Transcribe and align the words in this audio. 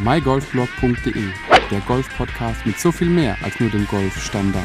mygolfblog.de, 0.00 1.24
der 1.72 1.80
Golf-Podcast 1.80 2.64
mit 2.64 2.78
so 2.78 2.92
viel 2.92 3.10
mehr 3.10 3.36
als 3.42 3.58
nur 3.58 3.68
dem 3.68 3.84
Golfstandard. 3.88 4.64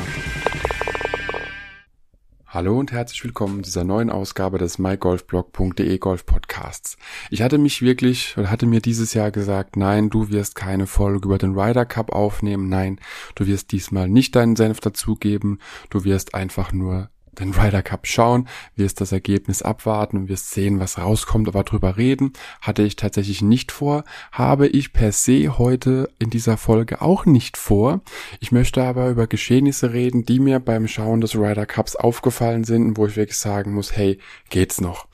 Hallo 2.45 2.77
und 2.77 2.91
herzlich 2.91 3.23
willkommen 3.23 3.63
zu 3.63 3.69
dieser 3.71 3.83
neuen 3.83 4.11
Ausgabe 4.11 4.59
des 4.59 4.77
mygolfblog.de 4.77 5.97
Golf 5.97 6.27
Podcasts. 6.27 6.97
Ich 7.31 7.41
hatte 7.41 7.57
mich 7.57 7.81
wirklich 7.81 8.37
oder 8.37 8.51
hatte 8.51 8.67
mir 8.67 8.79
dieses 8.79 9.15
Jahr 9.15 9.31
gesagt, 9.31 9.75
nein, 9.75 10.11
du 10.11 10.29
wirst 10.29 10.53
keine 10.53 10.85
Folge 10.85 11.25
über 11.25 11.39
den 11.39 11.57
Ryder 11.57 11.87
Cup 11.87 12.11
aufnehmen, 12.11 12.69
nein, 12.69 12.99
du 13.33 13.47
wirst 13.47 13.71
diesmal 13.71 14.07
nicht 14.07 14.35
deinen 14.35 14.55
Senf 14.55 14.81
dazugeben, 14.81 15.57
du 15.89 16.03
wirst 16.03 16.35
einfach 16.35 16.71
nur 16.73 17.09
den 17.39 17.51
Ryder 17.51 17.83
Cup 17.83 18.07
schauen, 18.07 18.47
wirst 18.75 19.01
das 19.01 19.11
Ergebnis 19.11 19.61
abwarten 19.61 20.17
und 20.17 20.29
wirst 20.29 20.51
sehen, 20.51 20.79
was 20.79 20.97
rauskommt, 20.97 21.47
aber 21.47 21.63
drüber 21.63 21.97
reden 21.97 22.33
hatte 22.61 22.83
ich 22.83 22.95
tatsächlich 22.95 23.41
nicht 23.41 23.71
vor, 23.71 24.03
habe 24.31 24.67
ich 24.67 24.93
per 24.93 25.11
se 25.11 25.57
heute 25.57 26.09
in 26.19 26.29
dieser 26.29 26.57
Folge 26.57 27.01
auch 27.01 27.25
nicht 27.25 27.57
vor. 27.57 28.01
Ich 28.39 28.51
möchte 28.51 28.83
aber 28.83 29.09
über 29.09 29.27
Geschehnisse 29.27 29.93
reden, 29.93 30.25
die 30.25 30.39
mir 30.39 30.59
beim 30.59 30.87
Schauen 30.87 31.21
des 31.21 31.35
Ryder 31.35 31.65
Cups 31.65 31.95
aufgefallen 31.95 32.63
sind 32.63 32.93
wo 32.97 33.05
ich 33.07 33.15
wirklich 33.15 33.37
sagen 33.37 33.73
muss, 33.73 33.95
hey, 33.95 34.19
geht's 34.49 34.81
noch? 34.81 35.07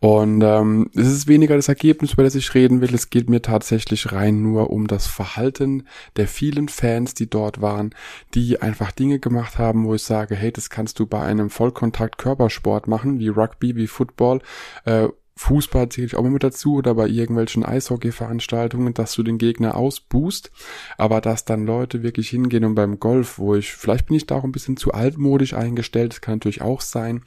Und 0.00 0.42
ähm, 0.42 0.90
es 0.94 1.06
ist 1.06 1.28
weniger 1.28 1.56
das 1.56 1.68
Ergebnis, 1.68 2.14
über 2.14 2.22
das 2.22 2.34
ich 2.34 2.54
reden 2.54 2.80
will, 2.80 2.94
es 2.94 3.10
geht 3.10 3.28
mir 3.28 3.42
tatsächlich 3.42 4.12
rein 4.12 4.42
nur 4.42 4.70
um 4.70 4.86
das 4.86 5.06
Verhalten 5.06 5.86
der 6.16 6.26
vielen 6.26 6.68
Fans, 6.68 7.14
die 7.14 7.28
dort 7.28 7.60
waren, 7.60 7.94
die 8.34 8.60
einfach 8.60 8.92
Dinge 8.92 9.18
gemacht 9.18 9.58
haben, 9.58 9.84
wo 9.84 9.94
ich 9.94 10.02
sage, 10.02 10.34
hey, 10.34 10.52
das 10.52 10.70
kannst 10.70 10.98
du 10.98 11.06
bei 11.06 11.20
einem 11.20 11.50
Vollkontakt-Körpersport 11.60 12.88
machen, 12.88 13.18
wie 13.18 13.28
Rugby, 13.28 13.76
wie 13.76 13.86
Football, 13.86 14.40
äh, 14.86 15.08
Fußball 15.36 15.88
zähle 15.88 16.06
ich 16.06 16.16
auch 16.16 16.20
immer 16.20 16.30
mit 16.30 16.42
dazu 16.42 16.74
oder 16.74 16.94
bei 16.94 17.06
irgendwelchen 17.06 17.64
Eishockey-Veranstaltungen, 17.64 18.92
dass 18.92 19.14
du 19.14 19.22
den 19.22 19.38
Gegner 19.38 19.74
ausboost, 19.74 20.50
aber 20.98 21.22
dass 21.22 21.46
dann 21.46 21.64
Leute 21.64 22.02
wirklich 22.02 22.28
hingehen 22.28 22.64
und 22.66 22.74
beim 22.74 23.00
Golf, 23.00 23.38
wo 23.38 23.54
ich, 23.54 23.72
vielleicht 23.72 24.06
bin 24.06 24.16
ich 24.16 24.26
da 24.26 24.36
auch 24.36 24.44
ein 24.44 24.52
bisschen 24.52 24.76
zu 24.76 24.92
altmodisch 24.92 25.54
eingestellt, 25.54 26.12
das 26.12 26.20
kann 26.20 26.34
natürlich 26.34 26.60
auch 26.60 26.82
sein, 26.82 27.22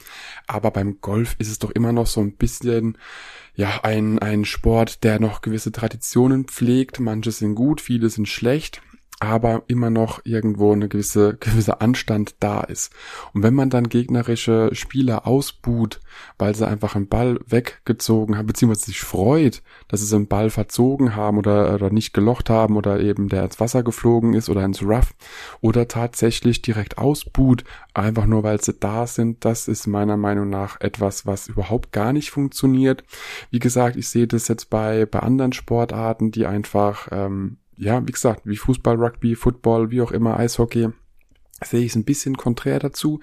aber 0.46 0.70
beim 0.70 1.00
Golf 1.00 1.34
ist 1.38 1.50
es 1.50 1.58
doch 1.58 1.72
immer 1.72 1.92
noch 1.92 2.06
so 2.06 2.20
ein 2.20 2.36
bisschen, 2.36 2.98
ja, 3.56 3.80
ein, 3.82 4.20
ein 4.20 4.44
Sport, 4.44 5.02
der 5.02 5.18
noch 5.18 5.40
gewisse 5.40 5.72
Traditionen 5.72 6.44
pflegt, 6.44 7.00
manche 7.00 7.32
sind 7.32 7.56
gut, 7.56 7.80
viele 7.80 8.10
sind 8.10 8.28
schlecht, 8.28 8.80
aber 9.20 9.62
immer 9.68 9.90
noch 9.90 10.20
irgendwo 10.24 10.72
eine 10.72 10.88
gewisse, 10.88 11.36
gewisse 11.40 11.80
Anstand 11.80 12.36
da 12.40 12.60
ist. 12.60 12.92
Und 13.32 13.42
wenn 13.42 13.54
man 13.54 13.70
dann 13.70 13.88
gegnerische 13.88 14.70
Spieler 14.72 15.26
ausbuht, 15.26 16.00
weil 16.38 16.54
sie 16.54 16.66
einfach 16.66 16.94
einen 16.94 17.08
Ball 17.08 17.38
weggezogen 17.46 18.36
haben, 18.36 18.46
beziehungsweise 18.46 18.86
sich 18.86 19.00
freut, 19.00 19.62
dass 19.88 20.00
sie 20.00 20.16
einen 20.16 20.28
Ball 20.28 20.50
verzogen 20.50 21.16
haben 21.16 21.38
oder, 21.38 21.74
oder 21.74 21.90
nicht 21.90 22.12
gelocht 22.12 22.50
haben 22.50 22.76
oder 22.76 23.00
eben 23.00 23.28
der 23.28 23.44
ins 23.44 23.60
Wasser 23.60 23.82
geflogen 23.82 24.34
ist 24.34 24.48
oder 24.48 24.64
ins 24.64 24.82
Rough 24.82 25.14
oder 25.60 25.88
tatsächlich 25.88 26.62
direkt 26.62 26.98
ausbuht, 26.98 27.64
einfach 27.94 28.26
nur 28.26 28.42
weil 28.42 28.60
sie 28.60 28.74
da 28.74 29.06
sind, 29.06 29.44
das 29.44 29.68
ist 29.68 29.86
meiner 29.86 30.16
Meinung 30.16 30.50
nach 30.50 30.80
etwas, 30.80 31.26
was 31.26 31.48
überhaupt 31.48 31.92
gar 31.92 32.12
nicht 32.12 32.30
funktioniert. 32.30 33.04
Wie 33.50 33.58
gesagt, 33.58 33.96
ich 33.96 34.08
sehe 34.08 34.26
das 34.26 34.48
jetzt 34.48 34.70
bei, 34.70 35.06
bei 35.06 35.20
anderen 35.20 35.52
Sportarten, 35.52 36.30
die 36.30 36.46
einfach 36.46 37.08
ähm, 37.10 37.58
ja, 37.76 38.06
wie 38.06 38.12
gesagt, 38.12 38.42
wie 38.44 38.56
Fußball, 38.56 38.96
Rugby, 38.96 39.34
Football, 39.34 39.90
wie 39.90 40.02
auch 40.02 40.12
immer, 40.12 40.38
Eishockey, 40.38 40.90
sehe 41.62 41.80
ich 41.80 41.92
es 41.92 41.96
ein 41.96 42.04
bisschen 42.04 42.36
konträr 42.36 42.78
dazu. 42.78 43.20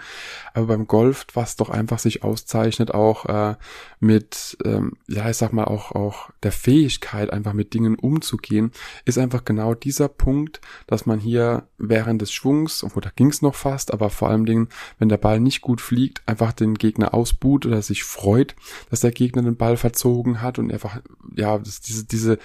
Aber 0.54 0.68
beim 0.68 0.88
Golf, 0.88 1.28
was 1.34 1.56
doch 1.56 1.70
einfach 1.70 2.00
sich 2.00 2.24
auszeichnet, 2.24 2.94
auch 2.94 3.26
äh, 3.26 3.56
mit, 4.00 4.58
ähm, 4.64 4.94
ja, 5.08 5.30
ich 5.30 5.38
sag 5.38 5.54
mal, 5.54 5.66
auch, 5.66 5.92
auch 5.92 6.30
der 6.44 6.52
Fähigkeit, 6.52 7.32
einfach 7.32 7.54
mit 7.54 7.74
Dingen 7.74 7.96
umzugehen, 7.96 8.72
ist 9.06 9.18
einfach 9.18 9.46
genau 9.46 9.74
dieser 9.74 10.08
Punkt, 10.08 10.62
dass 10.88 11.06
man 11.06 11.20
hier 11.20 11.68
während 11.78 12.22
des 12.22 12.32
Schwungs, 12.32 12.84
obwohl 12.84 13.02
da 13.02 13.12
ging 13.16 13.28
es 13.28 13.42
noch 13.42 13.56
fast, 13.56 13.94
aber 13.94 14.10
vor 14.10 14.30
allem 14.30 14.46
Dingen, 14.46 14.70
wenn 14.98 15.10
der 15.10 15.18
Ball 15.18 15.40
nicht 15.40 15.62
gut 15.62 15.82
fliegt, 15.82 16.22
einfach 16.26 16.54
den 16.54 16.76
Gegner 16.76 17.14
ausbuht 17.14 17.66
oder 17.66 17.82
sich 17.82 18.04
freut, 18.04 18.56
dass 18.90 19.02
der 19.02 19.12
Gegner 19.12 19.44
den 19.44 19.58
Ball 19.58 19.78
verzogen 19.78 20.42
hat 20.42 20.58
und 20.58 20.72
einfach, 20.72 21.02
ja, 21.36 21.60
diese, 21.60 22.06
diese, 22.06 22.40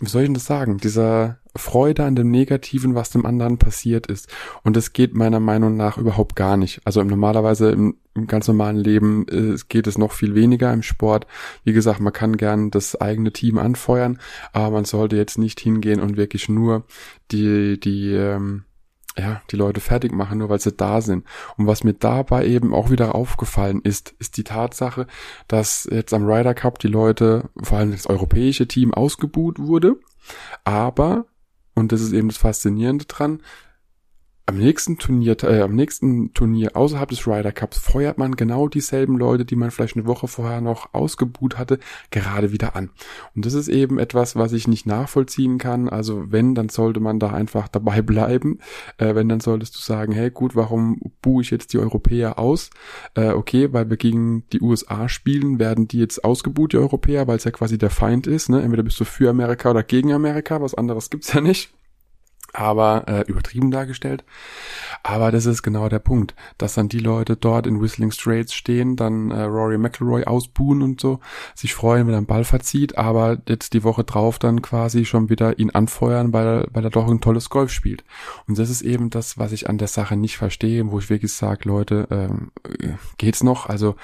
wie 0.00 0.08
soll 0.08 0.22
ich 0.22 0.28
denn 0.28 0.34
das 0.34 0.46
sagen, 0.46 0.78
dieser 0.78 1.38
Freude 1.54 2.04
an 2.04 2.16
dem 2.16 2.30
Negativen, 2.30 2.94
was 2.94 3.10
dem 3.10 3.26
anderen 3.26 3.58
passiert 3.58 4.06
ist. 4.06 4.28
Und 4.62 4.76
das 4.76 4.92
geht 4.92 5.14
meiner 5.14 5.40
Meinung 5.40 5.76
nach 5.76 5.98
überhaupt 5.98 6.34
gar 6.34 6.56
nicht. 6.56 6.80
Also 6.84 7.02
normalerweise 7.02 7.70
im, 7.70 7.96
im 8.14 8.26
ganz 8.26 8.48
normalen 8.48 8.76
Leben 8.76 9.26
äh, 9.28 9.56
geht 9.68 9.86
es 9.86 9.98
noch 9.98 10.12
viel 10.12 10.34
weniger 10.34 10.72
im 10.72 10.82
Sport. 10.82 11.26
Wie 11.64 11.72
gesagt, 11.72 12.00
man 12.00 12.12
kann 12.12 12.36
gern 12.36 12.70
das 12.70 13.00
eigene 13.00 13.32
Team 13.32 13.58
anfeuern, 13.58 14.18
aber 14.52 14.70
man 14.70 14.84
sollte 14.84 15.16
jetzt 15.16 15.38
nicht 15.38 15.60
hingehen 15.60 16.00
und 16.00 16.16
wirklich 16.16 16.48
nur 16.48 16.84
die, 17.30 17.78
die, 17.78 18.12
ähm, 18.12 18.64
ja, 19.18 19.42
die 19.50 19.56
Leute 19.56 19.80
fertig 19.80 20.12
machen, 20.12 20.38
nur 20.38 20.48
weil 20.48 20.60
sie 20.60 20.72
da 20.72 21.02
sind. 21.02 21.26
Und 21.58 21.66
was 21.66 21.84
mir 21.84 21.92
dabei 21.92 22.46
eben 22.46 22.72
auch 22.74 22.90
wieder 22.90 23.14
aufgefallen 23.14 23.82
ist, 23.82 24.14
ist 24.18 24.38
die 24.38 24.44
Tatsache, 24.44 25.06
dass 25.48 25.86
jetzt 25.90 26.14
am 26.14 26.24
Ryder 26.24 26.54
Cup 26.54 26.78
die 26.78 26.88
Leute, 26.88 27.50
vor 27.62 27.76
allem 27.78 27.92
das 27.92 28.06
europäische 28.06 28.66
Team, 28.66 28.94
ausgebuht 28.94 29.58
wurde, 29.58 29.96
aber 30.64 31.26
und 31.74 31.92
das 31.92 32.00
ist 32.00 32.12
eben 32.12 32.28
das 32.28 32.36
Faszinierende 32.38 33.04
dran, 33.06 33.40
am 34.46 34.58
nächsten 34.58 34.98
Turnier, 34.98 35.36
äh, 35.44 35.60
am 35.60 35.74
nächsten 35.74 36.34
Turnier 36.34 36.76
außerhalb 36.76 37.08
des 37.08 37.26
Ryder 37.26 37.52
Cups 37.52 37.78
feuert 37.78 38.18
man 38.18 38.34
genau 38.34 38.66
dieselben 38.66 39.16
Leute, 39.16 39.44
die 39.44 39.54
man 39.54 39.70
vielleicht 39.70 39.96
eine 39.96 40.06
Woche 40.06 40.26
vorher 40.26 40.60
noch 40.60 40.92
ausgebuht 40.94 41.58
hatte, 41.58 41.78
gerade 42.10 42.50
wieder 42.50 42.74
an. 42.74 42.90
Und 43.36 43.46
das 43.46 43.54
ist 43.54 43.68
eben 43.68 43.98
etwas, 43.98 44.34
was 44.34 44.52
ich 44.52 44.66
nicht 44.66 44.84
nachvollziehen 44.84 45.58
kann. 45.58 45.88
Also 45.88 46.32
wenn, 46.32 46.54
dann 46.54 46.68
sollte 46.70 46.98
man 46.98 47.20
da 47.20 47.30
einfach 47.30 47.68
dabei 47.68 48.02
bleiben. 48.02 48.58
Äh, 48.98 49.14
wenn, 49.14 49.28
dann 49.28 49.40
solltest 49.40 49.76
du 49.76 49.80
sagen, 49.80 50.12
hey 50.12 50.30
gut, 50.30 50.56
warum 50.56 51.00
buhe 51.22 51.42
ich 51.42 51.50
jetzt 51.50 51.72
die 51.72 51.78
Europäer 51.78 52.38
aus? 52.38 52.70
Äh, 53.14 53.30
okay, 53.30 53.72
weil 53.72 53.90
wir 53.90 53.96
gegen 53.96 54.44
die 54.52 54.60
USA 54.60 55.08
spielen, 55.08 55.60
werden 55.60 55.86
die 55.86 55.98
jetzt 55.98 56.24
ausgebuht, 56.24 56.72
die 56.72 56.78
Europäer, 56.78 57.28
weil 57.28 57.36
es 57.36 57.44
ja 57.44 57.52
quasi 57.52 57.78
der 57.78 57.90
Feind 57.90 58.26
ist. 58.26 58.48
Ne? 58.48 58.60
Entweder 58.60 58.82
bist 58.82 58.98
du 58.98 59.04
für 59.04 59.30
Amerika 59.30 59.70
oder 59.70 59.84
gegen 59.84 60.12
Amerika, 60.12 60.60
was 60.60 60.74
anderes 60.74 61.10
gibt's 61.10 61.32
ja 61.32 61.40
nicht 61.40 61.72
aber 62.52 63.04
äh, 63.08 63.20
übertrieben 63.22 63.70
dargestellt. 63.70 64.24
Aber 65.02 65.32
das 65.32 65.46
ist 65.46 65.62
genau 65.62 65.88
der 65.88 65.98
Punkt, 65.98 66.34
dass 66.58 66.74
dann 66.74 66.88
die 66.88 66.98
Leute 66.98 67.36
dort 67.36 67.66
in 67.66 67.80
Whistling 67.80 68.10
Straits 68.10 68.54
stehen, 68.54 68.96
dann 68.96 69.30
äh, 69.30 69.42
Rory 69.42 69.78
McIlroy 69.78 70.24
ausbuhen 70.24 70.82
und 70.82 71.00
so, 71.00 71.20
sich 71.54 71.74
freuen, 71.74 72.06
wenn 72.06 72.14
er 72.14 72.18
einen 72.18 72.26
Ball 72.26 72.44
verzieht, 72.44 72.98
aber 72.98 73.38
jetzt 73.48 73.72
die 73.72 73.84
Woche 73.84 74.04
drauf 74.04 74.38
dann 74.38 74.62
quasi 74.62 75.04
schon 75.04 75.30
wieder 75.30 75.58
ihn 75.58 75.70
anfeuern, 75.70 76.32
weil 76.32 76.46
er, 76.46 76.66
weil 76.72 76.84
er 76.84 76.90
doch 76.90 77.08
ein 77.08 77.20
tolles 77.20 77.48
Golf 77.48 77.72
spielt. 77.72 78.04
Und 78.46 78.58
das 78.58 78.70
ist 78.70 78.82
eben 78.82 79.10
das, 79.10 79.38
was 79.38 79.52
ich 79.52 79.68
an 79.68 79.78
der 79.78 79.88
Sache 79.88 80.16
nicht 80.16 80.36
verstehe, 80.36 80.90
wo 80.90 80.98
ich 80.98 81.10
wirklich 81.10 81.32
sage, 81.32 81.68
Leute, 81.68 82.06
ähm, 82.10 82.50
geht's 83.18 83.42
noch? 83.42 83.66
Also 83.66 83.96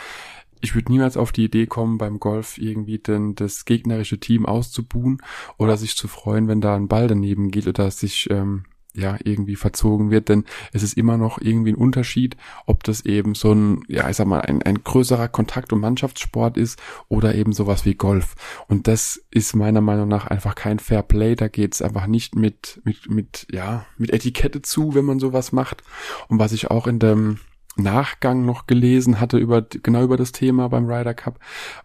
ich 0.61 0.75
würde 0.75 0.93
niemals 0.93 1.17
auf 1.17 1.33
die 1.33 1.45
Idee 1.45 1.67
kommen, 1.67 1.99
beim 1.99 2.21
Golf 2.21 2.59
irgendwie 2.59 2.99
denn 2.99 3.35
das 3.35 3.65
gegnerische 3.65 4.19
Team 4.19 4.47
auszubuhen 4.47 5.23
oder 5.57 5.77
sich 5.77 5.97
zu 5.97 6.09
freuen, 6.09 6.49
wenn 6.49 6.61
da 6.61 6.77
ein 6.77 6.89
Ball 6.89 7.09
daneben 7.09 7.51
geht 7.51 7.67
oder 7.67 7.91
sich 7.91 8.29
ähm, 8.31 8.65
ja 8.99 9.17
irgendwie 9.23 9.57
verzogen 9.57 10.11
wird, 10.11 10.29
denn 10.29 10.45
es 10.73 10.83
ist 10.83 10.97
immer 10.97 11.17
noch 11.17 11.41
irgendwie 11.41 11.73
ein 11.73 11.77
Unterschied, 11.77 12.37
ob 12.67 12.85
das 12.85 13.05
eben 13.05 13.35
so 13.35 13.53
ein, 13.53 13.83
ja, 13.89 14.09
ich 14.11 14.17
sag 14.17 14.27
mal, 14.27 14.41
ein, 14.41 14.63
ein 14.63 14.83
größerer 14.83 15.29
Kontakt- 15.29 15.73
und 15.73 15.81
Mannschaftssport 15.81 16.57
ist 16.57 16.81
oder 17.09 17.35
eben 17.35 17.53
sowas 17.53 17.85
wie 17.85 17.95
Golf. 17.95 18.35
Und 18.67 18.89
das 18.89 19.25
ist 19.31 19.55
meiner 19.55 19.81
Meinung 19.81 20.09
nach 20.09 20.27
einfach 20.27 20.55
kein 20.55 20.79
Fair 20.79 21.03
Play. 21.03 21.35
Da 21.35 21.49
geht's 21.49 21.83
einfach 21.83 22.07
nicht 22.07 22.35
mit, 22.35 22.81
mit, 22.85 23.09
mit, 23.09 23.47
ja, 23.51 23.87
mit 23.97 24.11
Etikette 24.13 24.63
zu, 24.63 24.95
wenn 24.95 25.05
man 25.05 25.21
sowas 25.21 25.53
macht. 25.53 25.83
Und 26.29 26.39
was 26.39 26.53
ich 26.53 26.71
auch 26.71 26.87
in 26.87 26.99
dem 26.99 27.39
Nachgang 27.79 28.45
noch 28.45 28.67
gelesen 28.67 29.21
hatte 29.21 29.39
über 29.39 29.63
genau 29.63 30.03
über 30.03 30.17
das 30.17 30.33
Thema 30.33 30.69
beim 30.69 30.87
Ryder 30.87 31.15
Cup, 31.15 31.39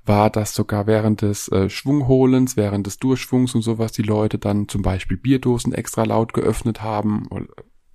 war, 0.05 0.29
dass 0.29 0.53
sogar 0.53 0.87
während 0.87 1.21
des 1.21 1.47
äh, 1.49 1.69
Schwungholens, 1.69 2.57
während 2.57 2.87
des 2.87 2.97
Durchschwungs 2.99 3.55
und 3.55 3.61
sowas 3.61 3.91
die 3.91 4.01
Leute 4.01 4.37
dann 4.37 4.67
zum 4.67 4.81
Beispiel 4.81 5.17
Bierdosen 5.17 5.73
extra 5.73 6.03
laut 6.03 6.33
geöffnet 6.33 6.81
haben 6.81 7.27
oder, 7.29 7.47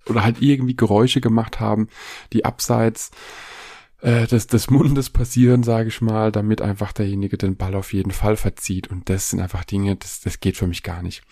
oder 0.07 0.25
halt 0.25 0.41
irgendwie 0.41 0.77
Geräusche 0.77 1.21
gemacht 1.21 1.61
haben, 1.61 1.89
die 2.33 2.45
abseits 2.45 3.11
äh, 4.01 4.27
des, 4.27 4.47
des 4.47 4.71
Mundes 4.71 5.11
passieren, 5.11 5.63
sage 5.63 5.89
ich 5.89 6.01
mal, 6.01 6.31
damit 6.31 6.63
einfach 6.63 6.93
derjenige 6.93 7.37
den 7.37 7.57
Ball 7.57 7.75
auf 7.75 7.93
jeden 7.93 8.13
Fall 8.13 8.37
verzieht. 8.37 8.89
Und 8.89 9.09
das 9.09 9.31
sind 9.31 9.41
einfach 9.41 9.65
Dinge, 9.65 9.97
das, 9.97 10.21
das 10.21 10.41
geht 10.41 10.57
für 10.57 10.67
mich 10.67 10.83
gar 10.83 11.03
nicht. 11.03 11.23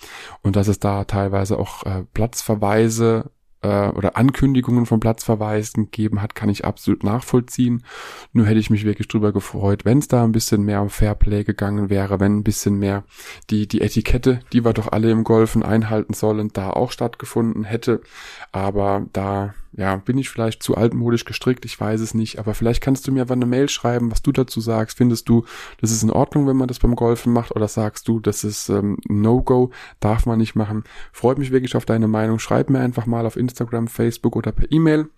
Und 0.43 0.57
dass 0.57 0.69
es 0.69 0.81
da 0.81 1.05
teilweise 1.05 1.59
auch 1.59 1.85
äh, 1.85 2.05
Platzverweise 2.13 3.31
äh, 3.67 3.89
oder 3.89 4.17
Ankündigungen 4.17 4.87
vom 4.87 5.01
Platzverweisen 5.01 5.85
gegeben 5.85 6.23
hat, 6.23 6.35
kann 6.35 6.49
ich 6.49 6.65
absolut 6.65 7.03
nachvollziehen. 7.03 7.83
Nur 8.33 8.47
hätte 8.47 8.61
ich 8.61 8.71
mich 8.71 8.85
wirklich 8.85 9.09
drüber 9.09 9.33
gefreut, 9.33 9.85
wenn 9.85 9.99
es 9.99 10.09
da 10.09 10.23
ein 10.23 10.33
bisschen 10.33 10.63
mehr 10.63 10.83
um 10.83 10.91
Fairplay 10.91 11.45
gegangen 11.45 11.91
wäre, 11.91 12.21
wenn 12.21 12.39
ein 12.39 12.45
bisschen 12.45 12.79
mehr 12.79 13.05
die, 13.51 13.67
die 13.67 13.81
Etikette, 13.81 14.41
die 14.53 14.65
wir 14.65 14.73
doch 14.73 14.93
alle 14.93 15.11
im 15.11 15.25
Golfen 15.25 15.63
einhalten 15.63 16.15
sollen, 16.15 16.51
da 16.53 16.71
auch 16.71 16.93
stattgefunden 16.93 17.65
hätte. 17.65 18.01
Aber 18.53 19.07
da 19.13 19.55
ja, 19.77 19.97
bin 19.97 20.17
ich 20.17 20.31
vielleicht 20.31 20.63
zu 20.63 20.75
altmodisch 20.75 21.27
gestrickt, 21.27 21.65
ich 21.67 21.79
weiß 21.79 22.01
es 22.01 22.15
nicht, 22.15 22.39
aber 22.39 22.55
vielleicht 22.55 22.83
kannst 22.83 23.07
du 23.07 23.13
mir 23.13 23.23
einfach 23.23 23.35
eine 23.35 23.47
Mail 23.47 23.69
schreiben, 23.69 24.11
was 24.11 24.23
du 24.23 24.33
dazu 24.33 24.61
sagst. 24.61 24.97
Findest 24.97 25.29
du, 25.29 25.45
das 25.81 25.91
ist 25.91 26.03
in 26.03 26.11
Ordnung, 26.11 26.47
wenn 26.47 26.57
man 26.57 26.69
das 26.69 26.79
beim 26.79 26.97
Golfen 26.97 27.33
macht 27.33 27.55
oder 27.55 27.69
sagst 27.69 28.09
du, 28.09 28.19
das 28.19 28.43
ist 28.43 28.71
ähm, 28.71 28.97
No-Go, 29.07 29.71
darf 30.01 30.25
man 30.25 30.39
nicht 30.39 30.55
machen. 30.55 30.85
Freut 31.13 31.39
mich 31.39 31.51
wirklich 31.51 31.77
auf 31.77 31.85
deine 31.85 32.09
Meinung. 32.09 32.39
Schreib 32.39 32.71
mir 32.71 32.81
einfach 32.81 33.05
mal 33.05 33.27
auf 33.27 33.37
Instagram, 33.37 33.89
Facebook 33.89 34.35
oder 34.35 34.53
per 34.53 34.73
E-Mail 34.73 35.11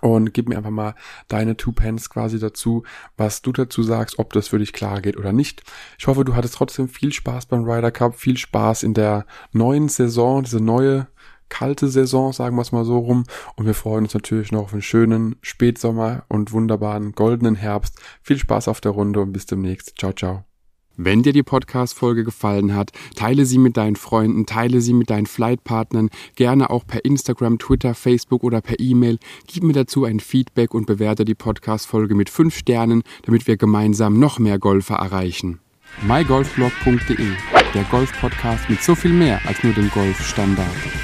und 0.00 0.32
gib 0.32 0.48
mir 0.48 0.56
einfach 0.56 0.70
mal 0.70 0.94
deine 1.28 1.56
Two 1.56 1.72
Pence 1.72 2.08
quasi 2.08 2.38
dazu, 2.38 2.84
was 3.18 3.42
du 3.42 3.52
dazu 3.52 3.82
sagst, 3.82 4.18
ob 4.18 4.32
das 4.32 4.48
für 4.48 4.58
dich 4.58 4.72
klar 4.72 5.02
geht 5.02 5.18
oder 5.18 5.32
nicht. 5.32 5.62
Ich 5.98 6.06
hoffe, 6.06 6.24
du 6.24 6.34
hattest 6.34 6.54
trotzdem 6.54 6.88
viel 6.88 7.12
Spaß 7.12 7.46
beim 7.46 7.64
Ryder 7.64 7.90
Cup, 7.90 8.16
viel 8.16 8.38
Spaß 8.38 8.84
in 8.84 8.94
der 8.94 9.26
neuen 9.52 9.88
Saison, 9.88 10.42
diese 10.42 10.60
neue 10.60 11.08
kalte 11.52 11.88
Saison, 11.88 12.32
sagen 12.32 12.56
wir 12.56 12.62
es 12.62 12.72
mal 12.72 12.86
so 12.86 12.98
rum. 12.98 13.24
Und 13.56 13.66
wir 13.66 13.74
freuen 13.74 14.04
uns 14.04 14.14
natürlich 14.14 14.52
noch 14.52 14.62
auf 14.62 14.72
einen 14.72 14.80
schönen 14.80 15.36
Spätsommer 15.42 16.24
und 16.28 16.52
wunderbaren 16.52 17.12
goldenen 17.12 17.56
Herbst. 17.56 18.00
Viel 18.22 18.38
Spaß 18.38 18.68
auf 18.68 18.80
der 18.80 18.92
Runde 18.92 19.20
und 19.20 19.32
bis 19.32 19.44
demnächst. 19.44 19.92
Ciao, 19.98 20.14
ciao. 20.14 20.44
Wenn 20.96 21.22
dir 21.22 21.34
die 21.34 21.42
Podcast-Folge 21.42 22.24
gefallen 22.24 22.74
hat, 22.74 22.92
teile 23.16 23.44
sie 23.44 23.58
mit 23.58 23.76
deinen 23.76 23.96
Freunden, 23.96 24.46
teile 24.46 24.80
sie 24.80 24.94
mit 24.94 25.10
deinen 25.10 25.26
Flightpartnern, 25.26 26.08
gerne 26.36 26.70
auch 26.70 26.86
per 26.86 27.04
Instagram, 27.04 27.58
Twitter, 27.58 27.94
Facebook 27.94 28.44
oder 28.44 28.62
per 28.62 28.80
E-Mail. 28.80 29.18
Gib 29.46 29.62
mir 29.62 29.74
dazu 29.74 30.04
ein 30.04 30.20
Feedback 30.20 30.72
und 30.72 30.86
bewerte 30.86 31.26
die 31.26 31.34
Podcast-Folge 31.34 32.14
mit 32.14 32.30
5 32.30 32.56
Sternen, 32.56 33.02
damit 33.24 33.46
wir 33.46 33.58
gemeinsam 33.58 34.18
noch 34.18 34.38
mehr 34.38 34.58
Golfer 34.58 34.96
erreichen. 34.96 35.60
mygolfblog.de, 36.06 37.28
der 37.74 37.84
Golf-Podcast 37.84 38.70
mit 38.70 38.82
so 38.82 38.94
viel 38.94 39.12
mehr 39.12 39.40
als 39.46 39.62
nur 39.62 39.74
dem 39.74 39.90
Golfstandard. 39.90 41.01